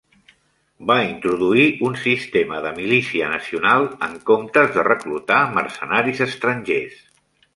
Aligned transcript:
Va 0.91 0.93
introduir 1.07 1.65
un 1.89 1.97
sistema 2.05 2.61
de 2.63 2.71
milícia 2.79 3.29
nacional 3.35 3.87
en 4.09 4.17
comptes 4.31 4.73
de 4.79 4.87
reclutar 4.89 5.39
mercenaris 5.59 6.25
estrangers. 6.31 6.99